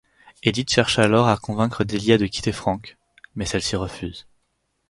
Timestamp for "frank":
2.51-2.97